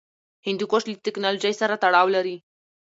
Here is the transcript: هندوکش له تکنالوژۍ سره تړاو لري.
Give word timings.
هندوکش 0.47 0.83
له 0.87 0.95
تکنالوژۍ 1.05 1.53
سره 1.61 1.79
تړاو 1.83 2.07
لري. 2.15 2.37